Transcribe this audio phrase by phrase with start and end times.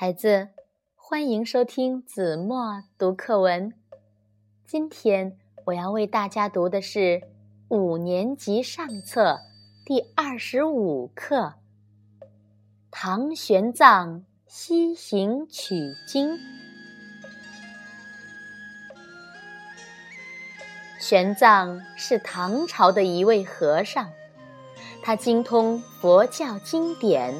[0.00, 0.50] 孩子，
[0.94, 3.74] 欢迎收听子墨读课文。
[4.64, 7.20] 今天我要为大家读的是
[7.66, 9.40] 五年级上册
[9.84, 11.54] 第二十五课
[12.92, 15.74] 《唐玄奘西行取
[16.06, 16.36] 经》。
[21.00, 24.08] 玄奘是唐朝的一位和尚，
[25.02, 27.34] 他精通佛教经典，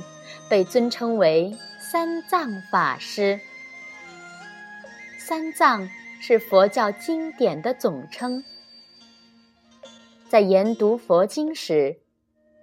[0.50, 1.56] 被尊称为。
[1.90, 3.40] 三藏法师，
[5.18, 5.88] 三藏
[6.20, 8.44] 是佛教经典的总称。
[10.28, 11.96] 在研读佛经时，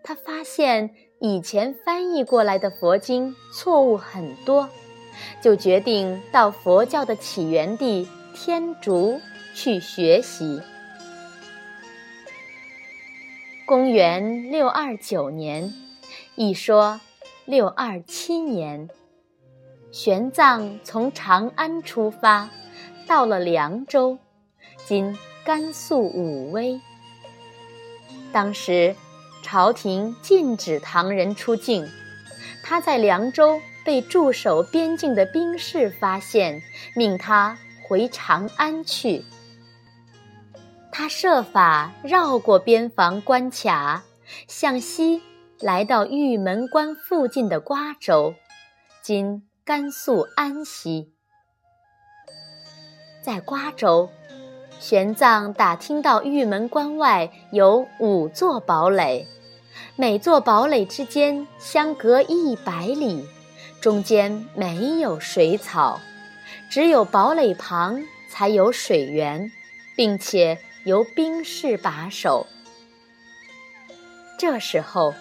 [0.03, 4.69] 他发现以前翻译过来的佛经错误很多，
[5.41, 9.19] 就决定到佛教的起源地天竺
[9.55, 10.61] 去学习。
[13.65, 15.73] 公元六二九年，
[16.35, 17.01] 一说
[17.45, 18.87] 六二七年。
[19.95, 22.49] 玄奘从长安出发，
[23.07, 24.17] 到了凉州
[24.85, 26.81] （今甘肃武威）。
[28.29, 28.93] 当时，
[29.41, 31.87] 朝廷禁止唐人出境，
[32.61, 36.61] 他在凉州被驻守边境的兵士发现，
[36.93, 37.57] 命他
[37.87, 39.23] 回长安去。
[40.91, 44.03] 他设法绕过边防关卡，
[44.49, 45.21] 向西
[45.61, 48.35] 来到玉门关附近的瓜州
[49.01, 49.41] （今）。
[49.65, 51.11] 甘肃安西，
[53.23, 54.11] 在瓜州，
[54.79, 59.25] 玄奘打听到玉门关外有五座堡垒，
[59.95, 63.27] 每座堡垒之间相隔一百里，
[63.81, 65.99] 中间没有水草，
[66.69, 69.51] 只有堡垒旁才有水源，
[69.95, 72.45] 并且由兵士把守。
[74.37, 75.15] 这时候，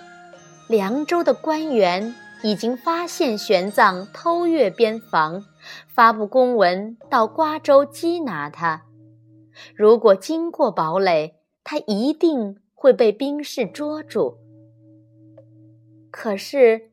[0.69, 2.15] 凉州的官员。
[2.45, 5.47] 已经发现玄奘偷越边防，
[5.89, 8.85] 发布公文到瓜州缉拿他。
[9.75, 14.37] 如果经过堡垒，他一定会被兵士捉住。
[16.11, 16.91] 可是，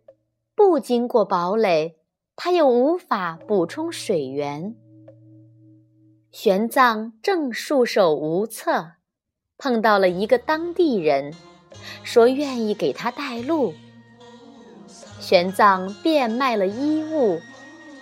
[0.56, 1.97] 不经过堡垒，
[2.38, 4.73] 他又无法补充水源。
[6.31, 8.94] 玄奘正束手无策，
[9.57, 11.33] 碰到了一个当地人，
[12.06, 13.73] 说愿意给他带路。
[15.31, 17.42] 玄奘变卖了衣物，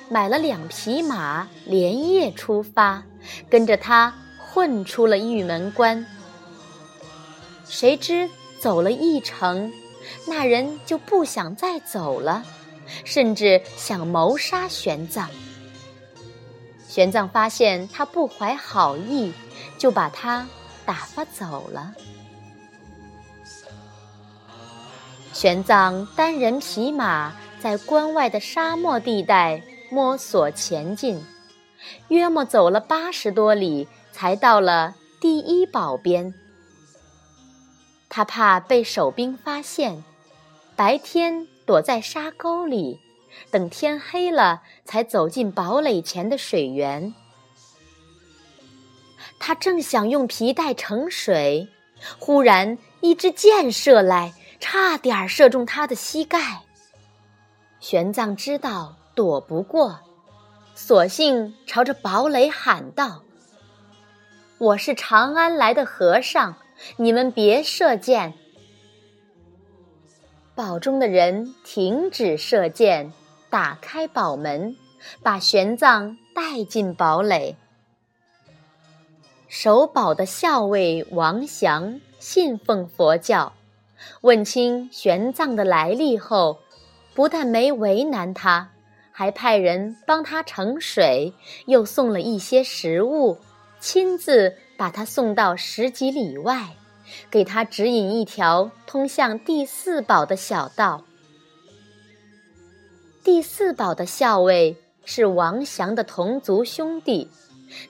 [0.10, 3.04] 买了两匹马，连夜出发，
[3.48, 6.08] 跟着他混出了玉门关。
[7.68, 8.28] 谁知
[8.60, 9.72] 走了一程，
[10.26, 12.44] 那人就不想再走了，
[13.06, 15.28] 甚至想谋杀玄奘。
[16.88, 19.32] 玄奘发现他不怀好意，
[19.78, 20.48] 就把他
[20.84, 21.94] 打发走了。
[25.40, 31.24] 玄奘单人匹马在关外的沙漠地带摸索前进，
[32.10, 36.34] 约莫走了八十多里，才到了第一堡边。
[38.10, 40.04] 他怕被守兵发现，
[40.76, 43.00] 白天躲在沙沟里，
[43.50, 47.14] 等天黑了才走进堡垒前的水源。
[49.40, 51.70] 他正想用皮带盛水，
[52.20, 54.34] 忽然一支箭射来。
[54.60, 56.64] 差点射中他的膝盖，
[57.80, 60.00] 玄奘知道躲不过，
[60.76, 63.24] 索性朝着堡垒喊道
[64.60, 66.56] ：“我是长安来的和尚，
[66.98, 68.34] 你们别射箭。”
[70.56, 73.14] 堡中的人停止射箭，
[73.50, 74.76] 打开堡门，
[75.24, 77.56] 把玄奘带进堡垒。
[79.48, 83.54] 守堡的校尉王祥信奉佛教。
[84.22, 86.60] 问清玄奘的来历后，
[87.14, 88.70] 不但没为难他，
[89.12, 91.34] 还派人帮他盛水，
[91.66, 93.38] 又送了一些食物，
[93.80, 96.70] 亲自把他送到十几里外，
[97.30, 101.04] 给他指引一条通向第四宝的小道。
[103.24, 107.30] 第四宝的校尉是王祥的同族兄弟，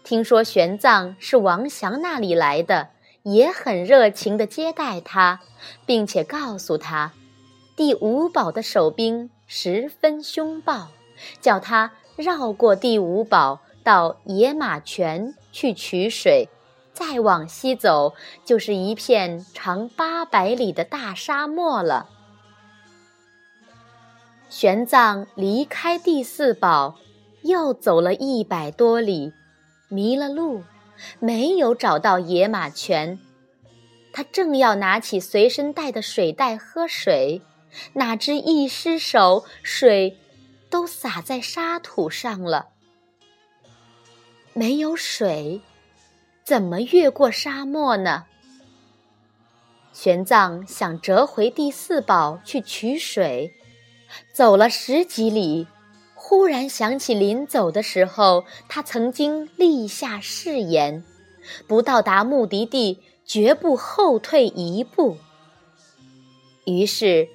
[0.03, 2.89] 听说玄奘是王祥那里来的。
[3.23, 5.41] 也很热情地接待他，
[5.85, 7.13] 并且告诉他，
[7.75, 10.87] 第五堡的守兵十分凶暴，
[11.41, 16.47] 叫他绕过第五堡到野马泉去取水，
[16.93, 18.13] 再往西走
[18.45, 22.09] 就是一片长八百里的大沙漠了。
[24.49, 26.95] 玄奘离开第四堡，
[27.43, 29.31] 又走了一百多里，
[29.89, 30.63] 迷了路。
[31.19, 33.19] 没有找到野马泉，
[34.11, 37.41] 他正要拿起随身带的水袋喝水，
[37.93, 40.17] 哪知一失手，水
[40.69, 42.69] 都洒在沙土上了。
[44.53, 45.61] 没有水，
[46.43, 48.25] 怎么越过沙漠呢？
[49.93, 53.53] 玄奘想折回第四宝去取水，
[54.33, 55.67] 走了十几里，
[56.29, 61.03] 忽然想起临走的时候，他曾经立下誓言：
[61.67, 65.17] 不到达目的地，绝不后退一步。
[66.67, 67.27] 于是，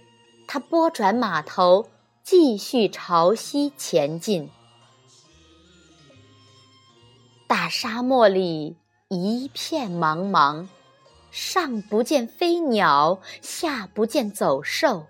[0.47, 1.89] 他拨转马头，
[2.23, 4.49] 继续朝西前进。
[7.49, 8.77] 大沙漠里
[9.09, 10.69] 一片茫茫。
[11.33, 15.07] 上不见飞鸟，下不见走兽，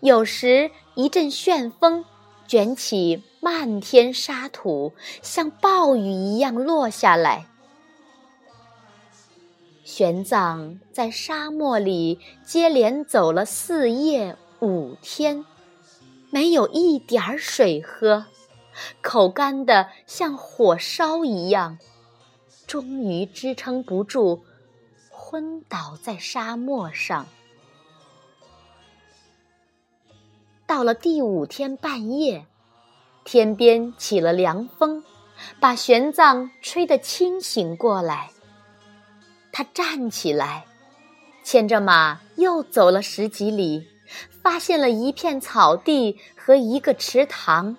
[0.00, 2.04] 有时一阵旋风
[2.48, 7.46] 卷起漫天沙土，像暴雨一样落下来。
[9.84, 15.44] 玄奘在沙漠里接连走了四夜五天，
[16.30, 18.24] 没有一点儿水喝，
[19.02, 21.78] 口干的像火烧一样，
[22.66, 24.42] 终于支撑不住。
[25.10, 27.26] 昏倒在沙漠上。
[30.68, 32.44] 到了第五天半夜，
[33.24, 35.02] 天边起了凉风，
[35.58, 38.30] 把玄奘吹得清醒过来。
[39.50, 40.66] 他站起来，
[41.42, 43.88] 牵着马又走了十几里，
[44.42, 47.74] 发现了一片草地和一个池塘。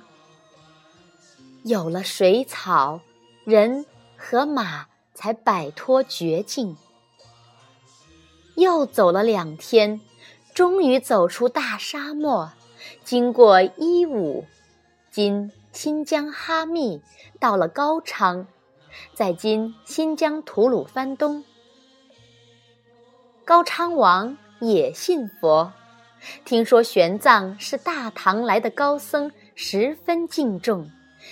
[1.61, 3.01] 有了水草，
[3.43, 3.85] 人
[4.17, 6.75] 和马才摆脱绝境。
[8.55, 10.01] 又走了两天，
[10.55, 12.51] 终于走出大沙漠，
[13.09, 14.45] 经过伊吾
[15.09, 17.01] （今新疆哈密），
[17.41, 18.45] 到了高昌，
[19.15, 21.43] 在今新疆吐鲁番东。
[23.43, 25.73] 高昌王也信佛，
[26.45, 30.91] 听说玄奘是大唐来的高僧，十分敬重，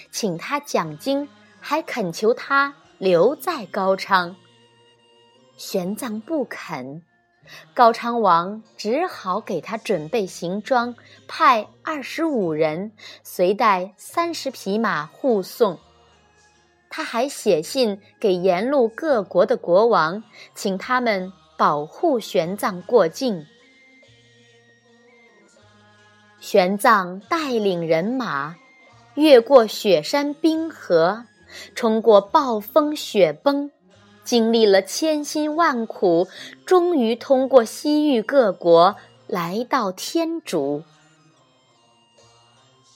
[0.10, 4.36] 请他讲经，还恳求他留在高昌。
[5.56, 7.04] 玄奘不肯。
[7.74, 10.96] 高昌王只好给他准备行装，
[11.28, 12.92] 派二十五人
[13.24, 15.80] 随带三十匹马护送。
[16.90, 20.24] 他还写信给沿路各国的国王，
[20.56, 23.46] 请他们保护玄奘过境。
[26.40, 28.56] 玄奘带领人马，
[29.16, 31.26] 越过雪山冰河，
[31.76, 33.70] 冲过暴风雪崩。
[34.28, 36.28] 经历了千辛万苦，
[36.66, 40.84] 终于通过西域各国来到天竺。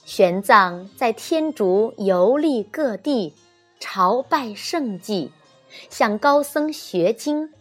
[0.04, 3.34] 玄奘在天竺游历各地，
[3.80, 5.32] 朝拜圣迹，
[5.90, 7.54] 向高僧学经。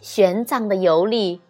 [0.00, 1.42] 玄奘的游历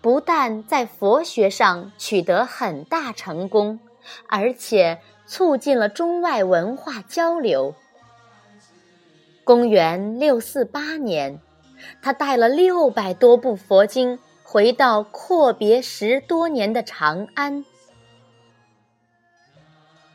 [0.00, 3.80] 不但在佛学上取得很大成功，
[4.28, 7.74] 而且促进了中外文化交流。
[9.46, 11.38] 公元六四八年，
[12.02, 17.64] 他带了六百多部佛经回到阔别十多年的长安。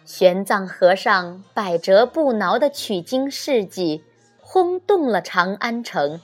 [0.03, 4.03] 玄奘和尚百折不挠的取经事迹
[4.41, 6.19] 轰动了长安城，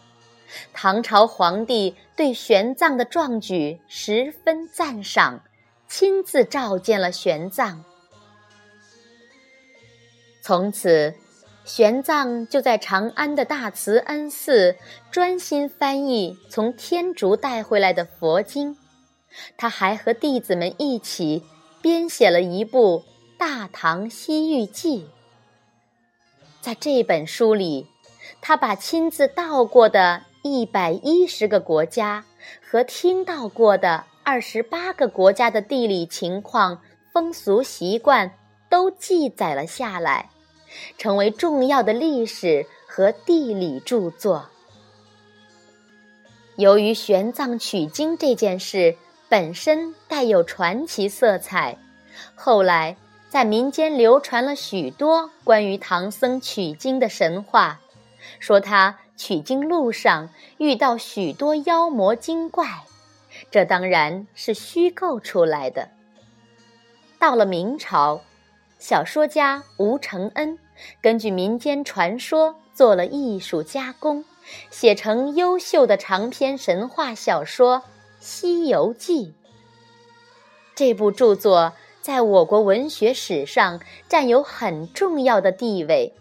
[0.74, 5.42] 唐朝皇帝对玄奘的壮举十分赞赏，
[5.88, 7.78] 亲自召见了玄奘。
[10.42, 11.16] 从此。
[11.68, 14.78] 玄奘就在长安的大慈恩寺
[15.12, 18.78] 专心翻译从天竺带回来的佛经，
[19.58, 21.44] 他还和弟子们一起
[21.82, 23.00] 编写了一部
[23.38, 25.02] 《大唐西域记》。
[26.62, 27.88] 在这本书里，
[28.40, 32.24] 他把亲自到过的一百一十个国家
[32.66, 36.82] 和听到过的二十八个国家的地理情况、
[37.12, 38.32] 风俗习惯
[38.70, 40.30] 都记载了下来。
[40.98, 44.50] 成为重要的历史和地理著作。
[46.56, 48.96] 由于玄奘取经这件事
[49.30, 51.78] 本身带有传奇色彩，
[52.34, 52.98] 后来
[53.30, 57.80] 在民间流传了许多关于唐僧取经的神话，
[58.40, 62.66] 说他取经路上遇到许多妖魔精怪，
[63.52, 65.90] 这当然是虚构出来的。
[67.20, 68.22] 到了明朝。
[68.80, 70.58] 小说家吴承恩
[71.02, 74.24] 根据民间传说做了艺术加工，
[74.70, 77.80] 写成优秀的长篇神话小说
[78.20, 79.28] 《西游记》。
[80.76, 86.14] 这部著作在我国文学史上占有很重要的地位，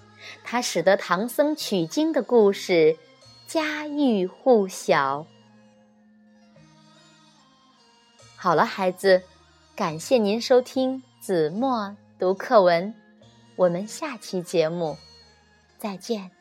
[0.42, 2.96] 它使得唐僧取经的故事
[3.46, 5.26] 家喻户晓。
[8.34, 9.22] 好了，孩子，
[9.74, 11.02] 感谢您收听。
[11.20, 12.94] 子墨读课文，
[13.56, 14.96] 我们下期节目
[15.76, 16.35] 再见。